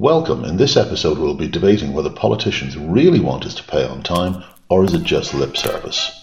[0.00, 0.46] Welcome.
[0.46, 4.42] In this episode, we'll be debating whether politicians really want us to pay on time
[4.70, 6.18] or is it just lip service.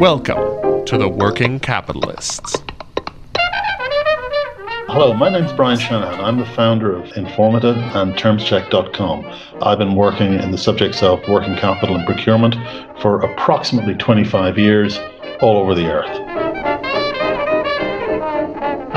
[0.00, 2.56] Welcome to the Working Capitalists.
[4.88, 6.18] Hello, my name is Brian Shanahan.
[6.18, 9.24] I'm the founder of Informata and TermsCheck.com.
[9.62, 12.56] I've been working in the subjects of working capital and procurement
[13.00, 14.98] for approximately 25 years
[15.40, 16.29] all over the earth.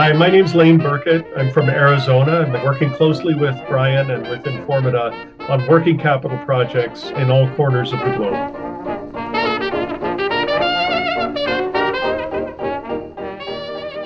[0.04, 1.26] Hi, my name is Lane Burkett.
[1.38, 2.42] I'm from Arizona.
[2.42, 5.14] I'm working closely with Brian and with Informata
[5.50, 8.52] on working capital projects in all corners of the globe.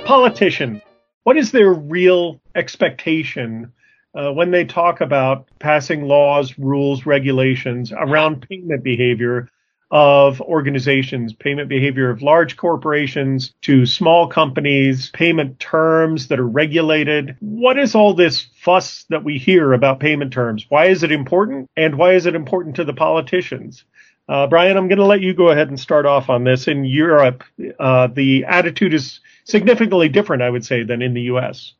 [0.05, 0.83] Politician,
[1.23, 3.73] what is their real expectation
[4.13, 9.49] uh, when they talk about passing laws, rules, regulations around payment behavior
[9.89, 17.37] of organizations, payment behavior of large corporations to small companies, payment terms that are regulated.
[17.39, 20.65] What is all this fuss that we hear about payment terms?
[20.69, 21.69] Why is it important?
[21.77, 23.85] And why is it important to the politicians?
[24.29, 26.67] Uh, Brian, I'm going to let you go ahead and start off on this.
[26.67, 27.45] In Europe,
[27.79, 31.71] uh, the attitude is significantly different, I would say, than in the U.S.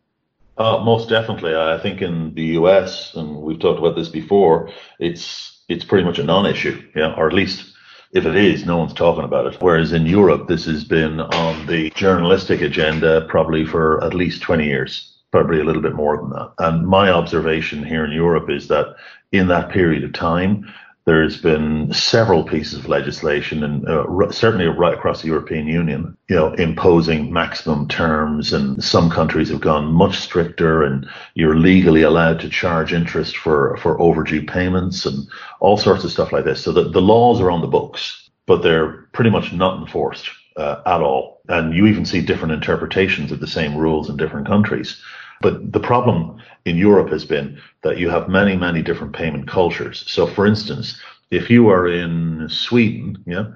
[0.57, 1.55] Uh, most definitely.
[1.55, 6.17] I think in the US, and we've talked about this before, it's it's pretty much
[6.17, 7.73] a non-issue, yeah, or at least
[8.17, 9.61] if it is, no one's talking about it.
[9.61, 14.65] Whereas in Europe, this has been on the journalistic agenda probably for at least 20
[14.65, 16.51] years, probably a little bit more than that.
[16.57, 18.95] And my observation here in Europe is that
[19.31, 20.67] in that period of time,
[21.07, 26.35] there's been several pieces of legislation, and uh, certainly right across the European Union, you
[26.35, 32.41] know, imposing maximum terms, and some countries have gone much stricter, and you're legally allowed
[32.41, 35.25] to charge interest for for overdue payments and
[35.61, 36.61] all sorts of stuff like this.
[36.61, 40.81] So the, the laws are on the books, but they're pretty much not enforced uh,
[40.85, 45.01] at all, and you even see different interpretations of the same rules in different countries.
[45.41, 50.03] But the problem in Europe has been that you have many, many different payment cultures.
[50.07, 50.99] So, for instance,
[51.31, 53.47] if you are in Sweden, yeah,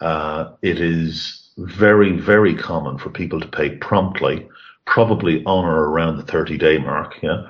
[0.00, 4.48] uh, it is very, very common for people to pay promptly,
[4.86, 7.16] probably on or around the 30 day mark.
[7.22, 7.46] Yeah.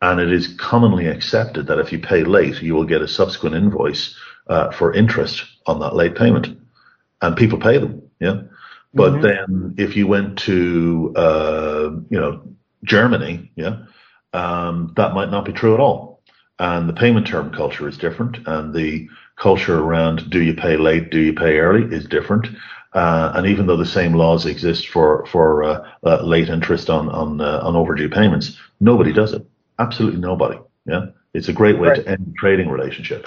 [0.00, 3.54] And it is commonly accepted that if you pay late, you will get a subsequent
[3.54, 4.16] invoice
[4.48, 6.58] uh, for interest on that late payment.
[7.20, 8.02] And people pay them.
[8.18, 8.42] Yeah.
[8.94, 9.22] But mm-hmm.
[9.22, 12.42] then if you went to, uh, you know,
[12.84, 13.84] Germany, yeah,
[14.32, 16.22] um, that might not be true at all.
[16.58, 21.10] And the payment term culture is different, and the culture around do you pay late,
[21.10, 22.46] do you pay early is different.
[22.94, 27.08] Uh, and even though the same laws exist for for uh, uh, late interest on
[27.08, 29.44] on uh, on overdue payments, nobody does it.
[29.78, 30.58] Absolutely nobody.
[30.86, 32.04] Yeah, it's a great way right.
[32.04, 33.26] to end a trading relationship.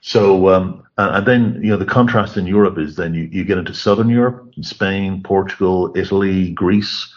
[0.00, 3.58] So um, and then you know the contrast in Europe is then you, you get
[3.58, 7.12] into Southern Europe, Spain, Portugal, Italy, Greece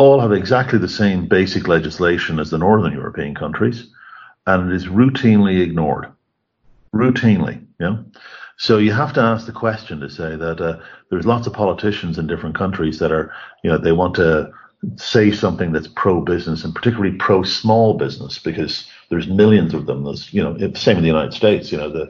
[0.00, 3.86] all have exactly the same basic legislation as the Northern European countries,
[4.46, 6.06] and it is routinely ignored.
[6.94, 7.98] Routinely, yeah.
[8.56, 10.80] So you have to ask the question to say that uh,
[11.10, 13.30] there's lots of politicians in different countries that are,
[13.62, 14.50] you know, they want to
[14.96, 20.04] say something that's pro-business and particularly pro-small business because there's millions of them.
[20.04, 21.70] There's, you know, same in the United States.
[21.70, 22.08] You know, the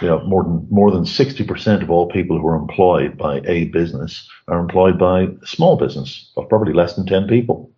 [0.00, 3.64] you know, more than more than 60% of all people who are employed by a
[3.66, 7.70] business are employed by a small business of probably less than 10 people.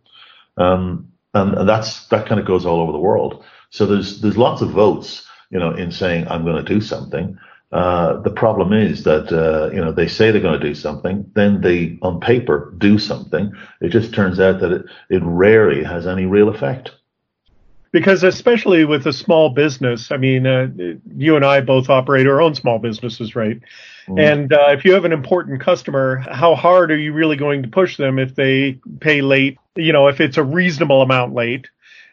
[0.56, 3.44] Um, and, and that's that kind of goes all over the world.
[3.70, 7.38] So there's there's lots of votes, you know, in saying I'm going to do something.
[7.72, 11.24] Uh, the problem is that uh, you know they say they're going to do something,
[11.34, 13.50] then they on paper do something.
[13.80, 16.90] It just turns out that it, it rarely has any real effect
[17.92, 20.68] because especially with a small business, I mean, uh,
[21.14, 23.60] you and I both operate our own small businesses, right?
[24.06, 24.18] Mm-hmm.
[24.18, 27.68] And uh, if you have an important customer, how hard are you really going to
[27.68, 29.58] push them if they pay late?
[29.76, 31.68] You know, if it's a reasonable amount late,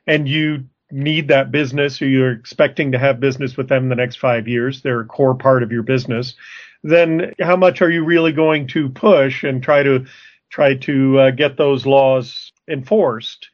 [0.06, 4.18] and you need that business, or you're expecting to have business with them the next
[4.18, 6.36] five years, they're a core part of your business.
[6.84, 10.06] Then how much are you really going to push and try to
[10.50, 13.50] try to uh, get those laws enforced?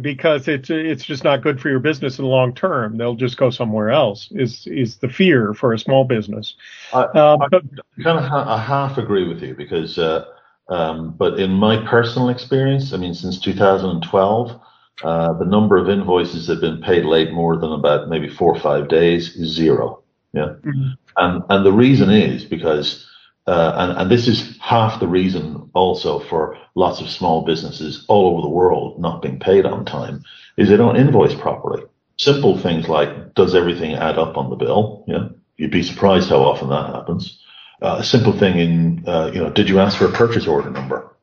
[0.00, 2.96] Because it's it's just not good for your business in the long term.
[2.96, 4.28] They'll just go somewhere else.
[4.32, 6.54] Is is the fear for a small business?
[6.92, 10.26] I, um, I kind of ha- I half agree with you because, uh,
[10.68, 14.60] um, but in my personal experience, I mean, since 2012,
[15.02, 18.54] uh, the number of invoices that have been paid late more than about maybe four
[18.54, 20.02] or five days is zero.
[20.32, 20.90] Yeah, mm-hmm.
[21.16, 23.09] and and the reason is because
[23.50, 28.32] uh, and, and this is half the reason also for lots of small businesses all
[28.32, 30.22] over the world not being paid on time
[30.56, 31.82] is they don't invoice properly.
[32.16, 35.04] Simple things like, does everything add up on the bill?
[35.08, 35.30] Yeah.
[35.56, 37.42] You'd be surprised how often that happens.
[37.82, 40.70] Uh, a simple thing in, uh, you know, did you ask for a purchase order
[40.70, 41.16] number?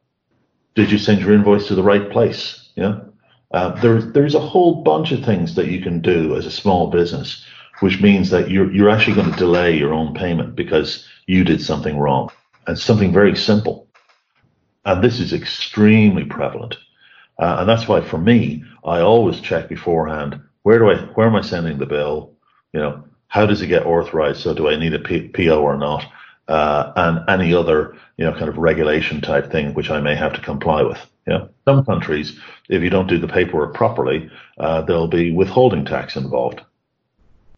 [0.76, 2.72] Did you send your invoice to the right place?
[2.76, 3.00] Yeah.
[3.52, 6.88] Uh, there, there's a whole bunch of things that you can do as a small
[6.88, 7.46] business,
[7.80, 11.62] which means that you're, you're actually going to delay your own payment because you did
[11.62, 12.32] something wrong.
[12.66, 13.88] And something very simple.
[14.86, 16.76] And this is extremely prevalent.
[17.38, 21.36] Uh, and that's why for me, I always check beforehand, where do I, where am
[21.36, 22.34] I sending the bill?
[22.74, 24.42] You know, how does it get authorized?
[24.42, 26.06] So do I need a P- PO or not?
[26.48, 30.34] Uh, and any other, you know, kind of regulation type thing which I may have
[30.34, 31.00] to comply with.
[31.28, 32.40] You know, some countries,
[32.70, 36.62] if you don't do the paperwork properly, uh, there'll be withholding tax involved.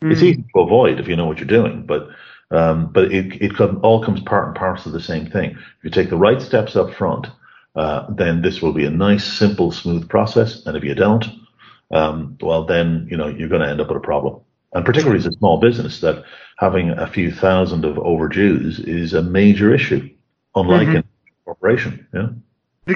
[0.02, 0.12] Mm.
[0.12, 2.10] It's easy to avoid if you know what you're doing, but
[2.52, 5.52] um, but it it all comes part and parcel of the same thing.
[5.52, 7.28] If you take the right steps up front,
[7.76, 10.66] uh, then this will be a nice, simple, smooth process.
[10.66, 11.26] And if you don't,
[11.92, 14.42] um, well, then you know you're going to end up with a problem
[14.74, 16.24] and particularly as a small business, that
[16.58, 20.10] having a few thousand of overdues is a major issue,
[20.56, 20.98] unlike mm-hmm.
[20.98, 22.08] in a corporation.
[22.14, 22.30] Yeah.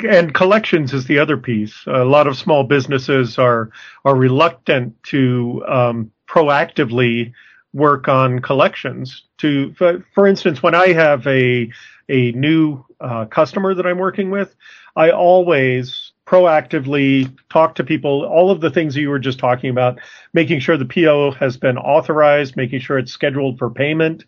[0.10, 1.76] And collections is the other piece.
[1.88, 3.70] A lot of small businesses are
[4.06, 7.34] are reluctant to um, proactively
[7.74, 9.24] work on collections.
[9.40, 11.70] To, for, for, instance, when I have a
[12.10, 14.56] a new uh, customer that I'm working with,
[14.96, 19.70] I always proactively talk to people, all of the things that you were just talking
[19.70, 20.00] about,
[20.34, 24.26] making sure the PO has been authorized, making sure it's scheduled for payment.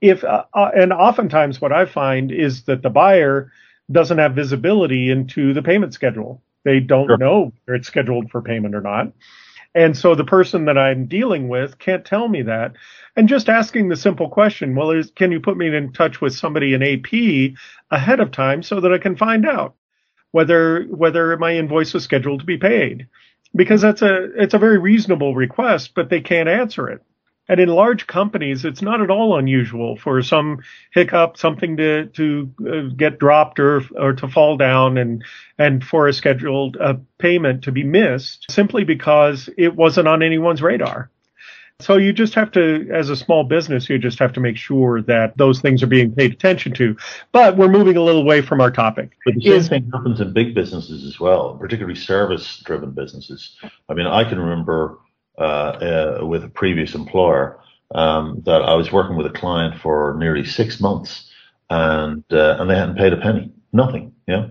[0.00, 3.52] If uh, uh, and oftentimes what I find is that the buyer
[3.90, 6.42] doesn't have visibility into the payment schedule.
[6.64, 7.18] They don't sure.
[7.18, 9.12] know whether it's scheduled for payment or not.
[9.76, 12.72] And so the person that I'm dealing with can't tell me that.
[13.14, 16.34] And just asking the simple question, well, is, can you put me in touch with
[16.34, 17.54] somebody in AP
[17.90, 19.76] ahead of time so that I can find out?
[20.36, 23.08] whether whether my invoice was scheduled to be paid
[23.54, 27.02] because that's a it's a very reasonable request but they can't answer it
[27.48, 30.62] and in large companies it's not at all unusual for some
[30.92, 35.24] hiccup something to to uh, get dropped or or to fall down and
[35.58, 40.62] and for a scheduled uh, payment to be missed simply because it wasn't on anyone's
[40.62, 41.10] radar
[41.78, 45.02] so you just have to, as a small business, you just have to make sure
[45.02, 46.96] that those things are being paid attention to.
[47.32, 49.10] But we're moving a little away from our topic.
[49.26, 53.56] But the same thing happens in big businesses as well, particularly service-driven businesses.
[53.90, 54.98] I mean, I can remember
[55.38, 57.58] uh, uh, with a previous employer
[57.94, 61.30] um, that I was working with a client for nearly six months,
[61.70, 64.14] and uh, and they hadn't paid a penny, nothing.
[64.26, 64.48] Yeah,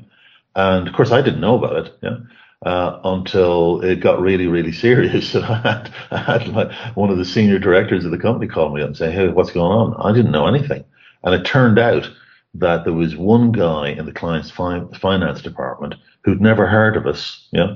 [0.56, 1.98] and of course I didn't know about it.
[2.02, 2.18] Yeah
[2.66, 5.36] uh, until it got really, really serious.
[5.36, 8.74] And I had, I had like one of the senior directors of the company call
[8.74, 9.96] me up and say, Hey, what's going on?
[10.00, 10.84] I didn't know anything.
[11.24, 12.10] And it turned out
[12.56, 17.06] that there was one guy in the client's fi- finance department who'd never heard of
[17.06, 17.48] us.
[17.52, 17.76] Yeah.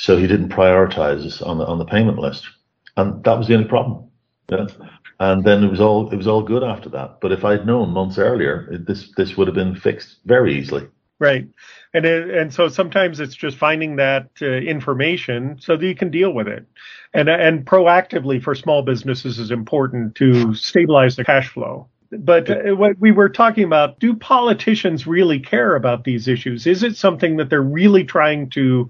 [0.00, 2.48] So he didn't prioritize us on the, on the payment list.
[2.96, 4.08] And that was the only problem.
[4.48, 4.66] Yeah.
[5.18, 7.18] And then it was all, it was all good after that.
[7.20, 10.88] But if I'd known months earlier, it, this, this would have been fixed very easily.
[11.18, 11.46] Right.
[11.92, 16.10] And it, and so sometimes it's just finding that uh, information so that you can
[16.10, 16.64] deal with it.
[17.12, 21.88] And and proactively for small businesses is important to stabilize the cash flow.
[22.10, 26.66] But uh, what we were talking about, do politicians really care about these issues?
[26.66, 28.88] Is it something that they're really trying to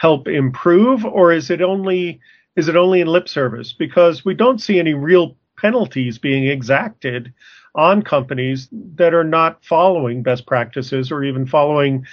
[0.00, 2.18] help improve or is it only
[2.56, 3.74] is it only in lip service?
[3.74, 7.30] Because we don't see any real penalties being exacted
[7.74, 12.06] on companies that are not following best practices or even following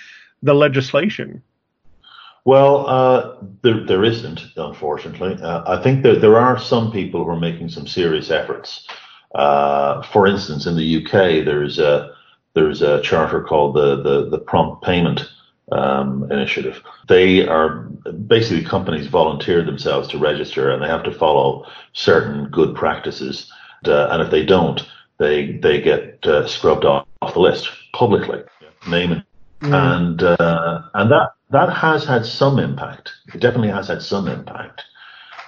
[0.44, 1.42] the legislation?
[2.44, 5.42] Well, uh, there, there isn't, unfortunately.
[5.42, 8.86] Uh, I think that there are some people who are making some serious efforts.
[9.34, 12.14] Uh, for instance, in the UK, there's a
[12.54, 15.30] there's a charter called the the, the Prompt Payment
[15.72, 16.82] um, Initiative.
[17.08, 17.80] They are
[18.28, 23.52] basically companies volunteer themselves to register, and they have to follow certain good practices.
[23.86, 24.82] Uh, and if they don't,
[25.18, 28.44] they they get uh, scrubbed off, off the list publicly,
[28.88, 29.24] name and
[29.62, 29.96] mm.
[29.96, 33.12] and uh, and that that has had some impact.
[33.34, 34.84] It definitely has had some impact.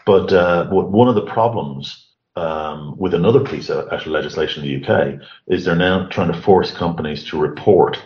[0.05, 4.87] But uh, one of the problems um, with another piece of actual legislation in the
[4.87, 8.01] UK is they're now trying to force companies to report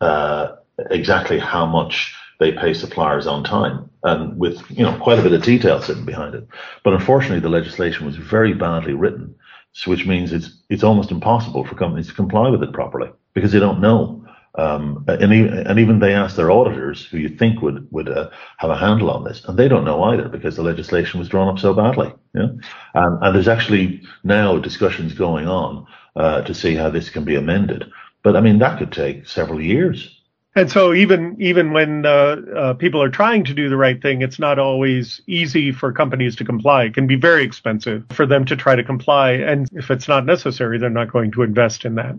[0.00, 0.56] uh,
[0.90, 5.32] exactly how much they pay suppliers on time and with you know quite a bit
[5.32, 6.46] of detail sitting behind it.
[6.82, 9.34] But unfortunately, the legislation was very badly written
[9.86, 13.58] which means it's it's almost impossible for companies to comply with it properly because they
[13.58, 14.20] don't know.
[14.56, 18.30] Um, and, even, and even they ask their auditors, who you think would would uh,
[18.58, 21.48] have a handle on this, and they don't know either because the legislation was drawn
[21.48, 22.12] up so badly.
[22.34, 22.50] Yeah?
[22.94, 27.34] And, and there's actually now discussions going on uh, to see how this can be
[27.34, 27.90] amended.
[28.22, 30.20] But I mean, that could take several years.
[30.56, 34.22] And so even even when uh, uh, people are trying to do the right thing,
[34.22, 36.84] it's not always easy for companies to comply.
[36.84, 40.24] It can be very expensive for them to try to comply, and if it's not
[40.24, 42.16] necessary, they're not going to invest in that.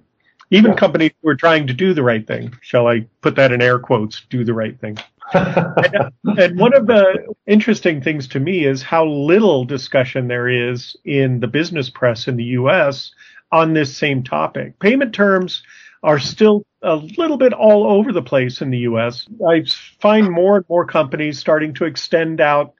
[0.51, 3.61] Even companies who are trying to do the right thing, shall I put that in
[3.61, 4.97] air quotes, do the right thing.
[5.33, 10.95] and, and one of the interesting things to me is how little discussion there is
[11.03, 13.11] in the business press in the U.S.
[13.51, 14.77] on this same topic.
[14.79, 15.63] Payment terms
[16.05, 19.27] are still a little bit all over the place in the U.S.
[19.49, 19.65] I
[19.99, 22.75] find more and more companies starting to extend out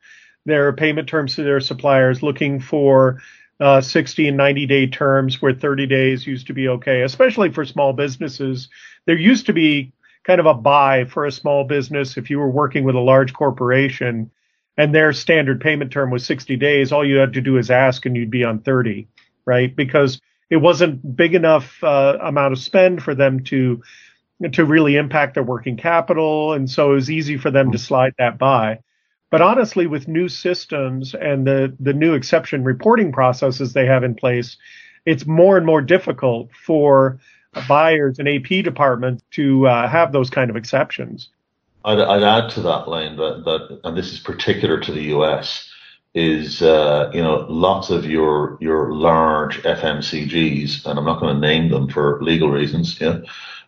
[0.46, 3.20] their payment terms to their suppliers, looking for
[3.60, 7.66] uh, 60 and 90 day terms where 30 days used to be okay, especially for
[7.66, 8.70] small businesses.
[9.06, 9.92] There used to be
[10.24, 13.34] kind of a bye for a small business if you were working with a large
[13.34, 14.30] corporation
[14.78, 16.92] and their standard payment term was 60 days.
[16.92, 19.08] All you had to do is ask and you'd be on 30,
[19.46, 19.76] right?
[19.76, 23.82] Because it wasn't big enough uh, amount of spend for them to
[24.52, 28.14] to really impact their working capital, and so it was easy for them to slide
[28.18, 28.80] that by.
[29.32, 34.16] But honestly, with new systems and the, the new exception reporting processes they have in
[34.16, 34.58] place,
[35.06, 37.20] it's more and more difficult for
[37.68, 41.30] buyers and AP departments to uh, have those kind of exceptions.
[41.84, 45.72] I'd, I'd, add to that, Lane, that, that, and this is particular to the US,
[46.16, 51.42] is uh, you know lots of your your large FMCGs, and I'm not going to
[51.42, 53.00] name them for legal reasons.
[53.00, 53.20] Yeah,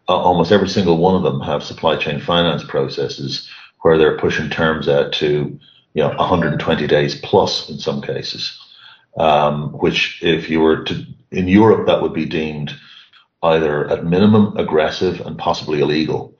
[0.07, 3.47] uh, almost every single one of them have supply chain finance processes
[3.81, 5.59] where they're pushing terms out to
[5.93, 8.57] you know 120 days plus in some cases,
[9.17, 12.73] um, which if you were to in Europe that would be deemed
[13.43, 16.33] either at minimum aggressive and possibly illegal.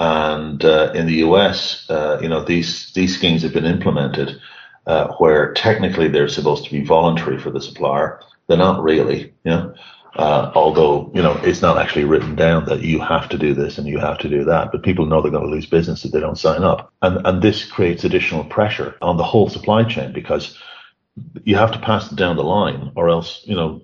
[0.00, 4.40] And uh, in the US, uh, you know these these schemes have been implemented
[4.88, 8.20] uh, where technically they're supposed to be voluntary for the supplier.
[8.46, 9.74] They're not really, you know.
[10.16, 13.76] Uh, although you know it's not actually written down that you have to do this
[13.76, 16.10] and you have to do that, but people know they're going to lose business if
[16.10, 20.12] they don't sign up, and and this creates additional pressure on the whole supply chain
[20.12, 20.58] because
[21.44, 23.82] you have to pass it down the line, or else you know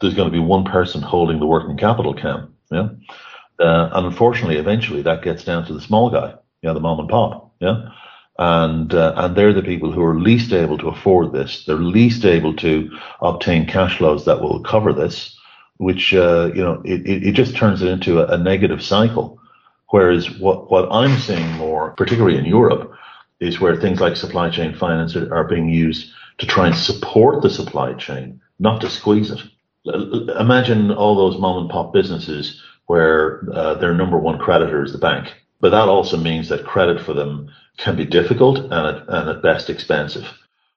[0.00, 2.90] there's going to be one person holding the working capital can, yeah,
[3.58, 7.08] uh, and unfortunately, eventually that gets down to the small guy, yeah, the mom and
[7.08, 7.88] pop, yeah
[8.38, 11.64] and uh, and they're the people who are least able to afford this.
[11.64, 12.90] They're least able to
[13.20, 15.36] obtain cash flows that will cover this,
[15.78, 19.38] which uh, you know it, it, just turns it into a, a, negative cycle.
[19.90, 22.92] Whereas what what I'm seeing more, particularly in Europe,
[23.40, 27.42] is where things like supply chain finance are, are being used to try and support
[27.42, 29.40] the supply chain, not to squeeze it.
[30.38, 34.98] Imagine all those mom and pop businesses where uh, their number one creditor is the
[34.98, 39.28] bank, but that also means that credit for them can be difficult and at, and
[39.28, 40.26] at best expensive.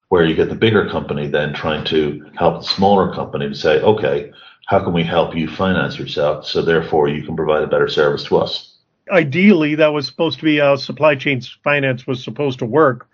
[0.09, 3.79] Where you get the bigger company then trying to help the smaller company to say,
[3.81, 4.31] okay,
[4.65, 8.23] how can we help you finance yourself so therefore you can provide a better service
[8.25, 8.77] to us?
[9.11, 13.07] Ideally, that was supposed to be how supply chain finance was supposed to work,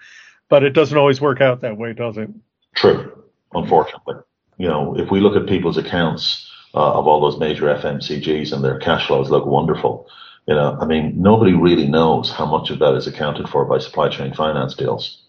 [0.50, 2.30] but it doesn't always work out that way, does it?
[2.76, 4.16] True, unfortunately.
[4.58, 8.64] You know, if we look at people's accounts uh, of all those major FMCGs and
[8.64, 10.10] their cash flows look wonderful,
[10.48, 13.80] you know, I mean, nobody really knows how much of that is accounted for by
[13.80, 15.24] supply chain finance deals.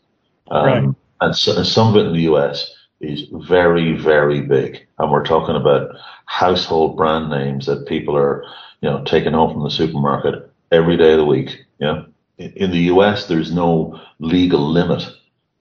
[0.51, 0.95] Um, right.
[1.23, 4.87] And, so, some of it in the US is very, very big.
[4.99, 5.97] And we're talking about
[6.27, 8.45] household brand names that people are,
[8.83, 11.65] you know, taking home from the supermarket every day of the week.
[11.79, 12.05] Yeah.
[12.39, 15.03] In the US, there's no legal limit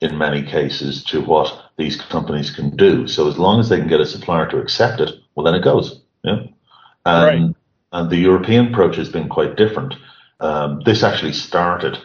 [0.01, 3.07] in many cases to what these companies can do.
[3.07, 5.63] So as long as they can get a supplier to accept it, well, then it
[5.63, 6.01] goes.
[6.23, 6.43] Yeah.
[7.05, 7.55] And, right.
[7.95, 9.95] And the European approach has been quite different.
[10.41, 11.97] Um, this actually started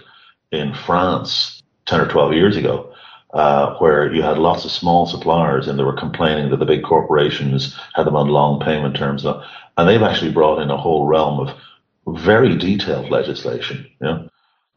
[0.53, 2.95] in France 10 or 12 years ago
[3.35, 6.85] uh, where you had lots of small suppliers and they were complaining that the big
[6.85, 9.25] corporations had them on long payment terms.
[9.25, 11.57] And they've actually brought in a whole realm of
[12.21, 14.29] very detailed legislation, you know,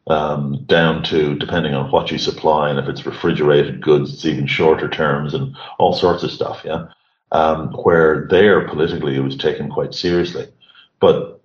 [0.08, 4.48] um, down to depending on what you supply and if it's refrigerated goods, it's even
[4.48, 6.86] shorter terms and all sorts of stuff, yeah.
[7.32, 10.48] Um, where there politically it was taken quite seriously.
[11.03, 11.41] But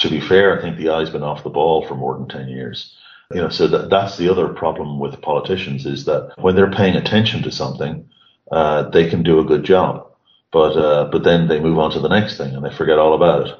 [0.00, 2.48] to be fair, I think the eye's been off the ball for more than 10
[2.48, 2.94] years.
[3.32, 6.96] You know, so that, that's the other problem with politicians is that when they're paying
[6.96, 8.10] attention to something,
[8.52, 10.06] uh, they can do a good job,
[10.52, 13.14] but uh, but then they move on to the next thing and they forget all
[13.14, 13.54] about it.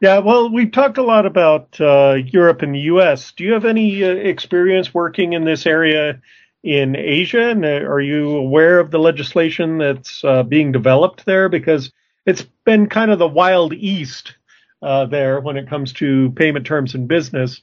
[0.00, 3.30] Yeah, well, we've talked a lot about uh, Europe and the U.S.
[3.30, 6.20] Do you have any uh, experience working in this area
[6.64, 7.50] in Asia?
[7.50, 11.48] And uh, are you aware of the legislation that's uh, being developed there?
[11.48, 11.92] Because
[12.26, 14.34] it's been kind of the wild east
[14.80, 17.60] there when it comes to payment terms in business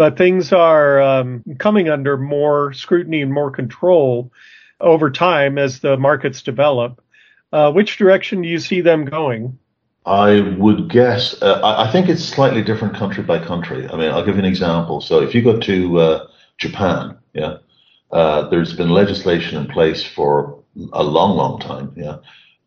[0.00, 4.32] but things are um, coming under more scrutiny and more control
[4.80, 7.04] over time as the markets develop.
[7.52, 9.58] Uh, which direction do you see them going?
[10.06, 11.40] I would guess.
[11.42, 13.86] Uh, I think it's slightly different country by country.
[13.90, 15.02] I mean, I'll give you an example.
[15.02, 17.58] So if you go to uh, Japan, yeah,
[18.10, 20.62] uh, there's been legislation in place for
[20.94, 22.16] a long, long time, yeah,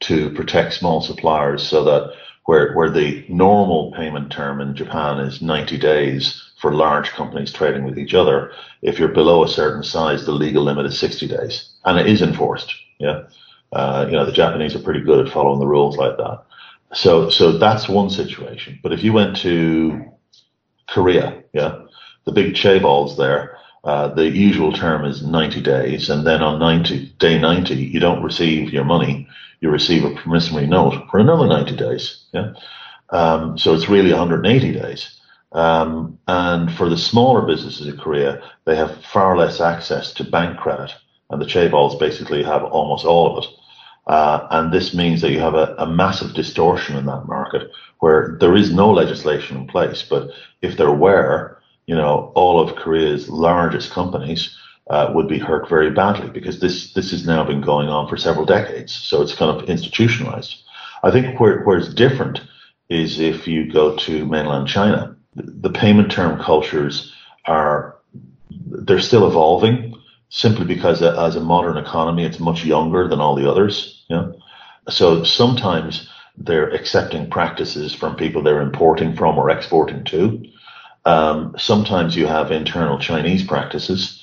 [0.01, 2.13] to protect small suppliers so that
[2.45, 7.83] where where the normal payment term in Japan is 90 days for large companies trading
[7.83, 8.51] with each other.
[8.81, 12.21] If you're below a certain size, the legal limit is 60 days, and it is
[12.21, 12.73] enforced.
[12.99, 13.23] Yeah,
[13.71, 16.43] uh, you know the Japanese are pretty good at following the rules like that.
[16.93, 18.79] So so that's one situation.
[18.83, 20.03] But if you went to
[20.87, 21.79] Korea, yeah,
[22.25, 27.15] the big chaebols there, uh, the usual term is 90 days, and then on 90
[27.19, 29.22] day 90, you don't receive your money.
[29.63, 32.25] You receive a promissory note for another 90 days.
[32.33, 32.51] Yeah,
[33.11, 35.17] um, so it's really 180 days.
[35.53, 40.57] Um, and for the smaller businesses in Korea, they have far less access to bank
[40.57, 40.91] credit,
[41.29, 43.49] and the chaebols basically have almost all of it.
[44.05, 48.35] Uh, and this means that you have a, a, massive distortion in that market where
[48.41, 50.03] there is no legislation in place.
[50.03, 50.29] But
[50.61, 54.57] if there were, you know, all of Korea's largest companies
[54.89, 58.17] uh, would be hurt very badly because this this has now been going on for
[58.17, 58.93] several decades.
[58.93, 60.61] So it's kind of institutionalized.
[61.03, 62.41] I think where where it's different
[62.89, 67.13] is if you go to mainland China, the payment term cultures
[67.45, 67.97] are
[68.51, 69.95] they're still evolving
[70.29, 74.03] simply because as a modern economy, it's much younger than all the others.
[74.09, 74.31] Yeah.
[74.89, 80.43] So sometimes they're accepting practices from people they're importing from or exporting to.
[81.05, 84.22] Um, sometimes you have internal Chinese practices.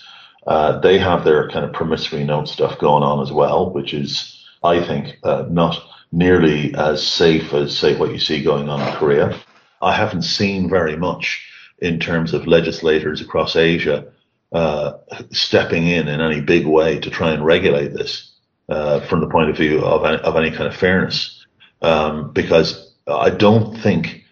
[0.51, 4.45] Uh, they have their kind of promissory note stuff going on as well, which is,
[4.65, 5.81] I think, uh, not
[6.11, 9.39] nearly as safe as, say, what you see going on in Korea.
[9.81, 11.41] I haven't seen very much
[11.79, 14.13] in terms of legislators across Asia
[14.51, 14.95] uh,
[15.31, 18.33] stepping in in any big way to try and regulate this
[18.69, 21.47] uh, from the point of view of any, of any kind of fairness,
[21.81, 24.25] um, because I don't think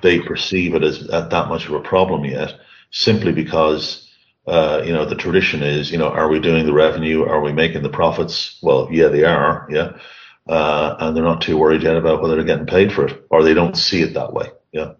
[0.00, 2.54] they perceive it as, as that much of a problem yet,
[2.92, 4.04] simply because.
[4.46, 7.24] Uh, you know, the tradition is, you know, are we doing the revenue?
[7.24, 8.58] Are we making the profits?
[8.62, 9.66] Well, yeah, they are.
[9.70, 9.98] Yeah.
[10.48, 13.42] Uh, and they're not too worried yet about whether they're getting paid for it or
[13.42, 14.46] they don't see it that way.
[14.70, 14.92] Yeah.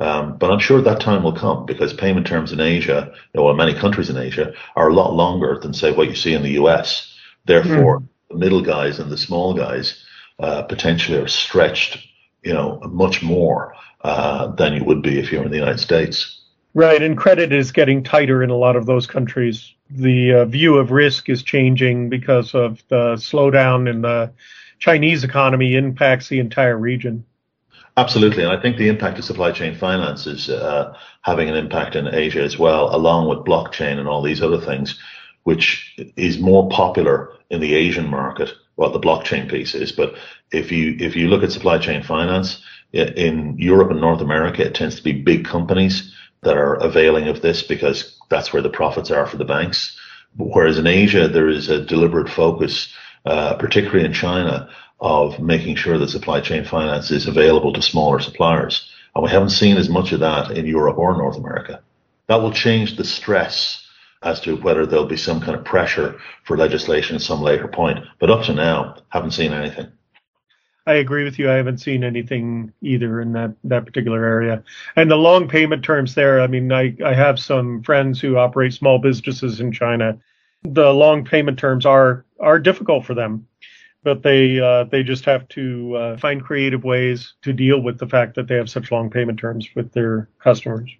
[0.00, 3.52] Um, but I'm sure that time will come because payment terms in Asia, you know,
[3.54, 6.60] many countries in Asia, are a lot longer than say what you see in the
[6.62, 7.14] US.
[7.46, 8.08] Therefore, mm.
[8.30, 10.04] the middle guys and the small guys
[10.38, 11.98] uh, potentially are stretched,
[12.42, 16.37] you know, much more uh, than you would be if you're in the United States.
[16.74, 19.74] Right, and credit is getting tighter in a lot of those countries.
[19.90, 24.32] The uh, view of risk is changing because of the slowdown in the
[24.78, 27.24] Chinese economy impacts the entire region.
[27.96, 31.96] Absolutely, and I think the impact of supply chain finance is uh, having an impact
[31.96, 35.00] in Asia as well, along with blockchain and all these other things,
[35.42, 38.50] which is more popular in the Asian market.
[38.76, 40.14] What the blockchain piece is, but
[40.52, 44.76] if you if you look at supply chain finance in Europe and North America, it
[44.76, 49.10] tends to be big companies that are availing of this because that's where the profits
[49.10, 49.98] are for the banks.
[50.36, 52.92] Whereas in Asia, there is a deliberate focus,
[53.24, 54.68] uh, particularly in China,
[55.00, 58.90] of making sure that supply chain finance is available to smaller suppliers.
[59.14, 61.82] And we haven't seen as much of that in Europe or North America.
[62.28, 63.84] That will change the stress
[64.22, 68.04] as to whether there'll be some kind of pressure for legislation at some later point.
[68.18, 69.92] But up to now, haven't seen anything.
[70.88, 71.50] I agree with you.
[71.50, 74.62] I haven't seen anything either in that, that particular area.
[74.96, 78.72] And the long payment terms there, I mean, I, I have some friends who operate
[78.72, 80.18] small businesses in China.
[80.62, 83.46] The long payment terms are are difficult for them
[84.04, 88.06] but they uh, they just have to uh, find creative ways to deal with the
[88.06, 90.90] fact that they have such long payment terms with their customers.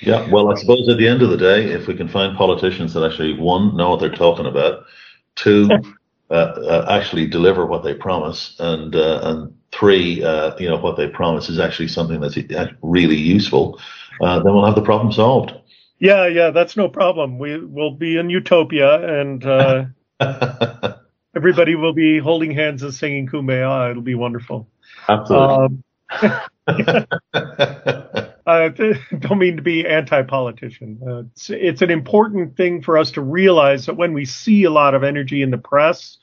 [0.00, 2.94] Yeah, well, I suppose at the end of the day, if we can find politicians
[2.94, 4.84] that actually one know what they're talking about,
[5.34, 5.68] two
[6.32, 11.48] actually deliver what they promise, and uh, and three, uh, you know, what they promise
[11.48, 12.38] is actually something that's
[12.82, 13.80] really useful,
[14.20, 15.52] then we'll have the problem solved.
[15.98, 17.38] Yeah, yeah, that's no problem.
[17.38, 19.92] We will be in utopia and.
[21.34, 23.90] everybody will be holding hands and singing Kumbaya.
[23.90, 24.68] It'll be wonderful.
[25.08, 25.54] Absolutely.
[25.54, 25.84] Um,
[28.46, 31.00] I don't mean to be anti-politician.
[31.06, 34.70] Uh, it's, it's, an important thing for us to realize that when we see a
[34.70, 36.18] lot of energy in the press,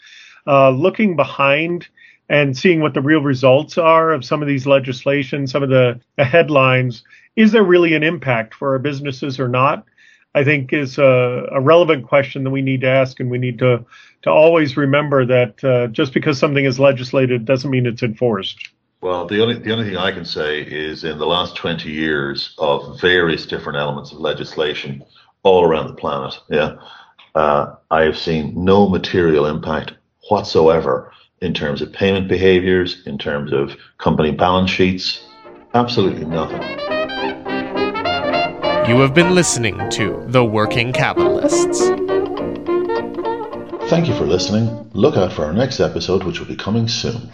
[0.50, 1.88] uh, looking behind
[2.28, 6.00] and seeing what the real results are of some of these legislation, some of the,
[6.18, 7.04] the headlines,
[7.36, 9.86] is there really an impact for our businesses or not?
[10.36, 13.60] I think is a, a relevant question that we need to ask, and we need
[13.60, 13.84] to
[14.22, 18.70] to always remember that uh, just because something is legislated doesn't mean it's enforced.
[19.02, 22.54] Well, the only the only thing I can say is in the last 20 years
[22.60, 25.04] of various different elements of legislation
[25.42, 26.76] all around the planet, yeah,
[27.34, 29.94] uh, I have seen no material impact
[30.30, 31.12] whatsoever
[31.42, 35.26] in terms of payment behaviors, in terms of company balance sheets,
[35.74, 36.62] absolutely nothing.
[38.90, 41.88] You have been listening to The Working Capitalists.
[43.90, 44.90] Thank you for listening.
[44.94, 47.30] Look out for our next episode, which will be coming soon.